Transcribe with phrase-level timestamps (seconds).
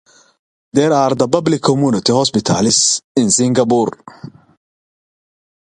[0.73, 3.91] These are the public community hospitals in Singapore.